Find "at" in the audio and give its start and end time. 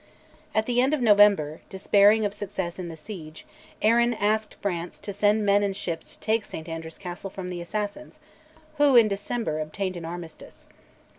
0.55-0.65